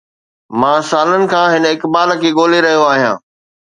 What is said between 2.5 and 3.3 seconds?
رهيو آهيان